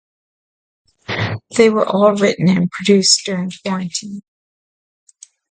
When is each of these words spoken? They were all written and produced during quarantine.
They 1.55 1.69
were 1.69 1.85
all 1.87 2.15
written 2.15 2.49
and 2.49 2.71
produced 2.71 3.23
during 3.23 3.51
quarantine. 3.63 4.21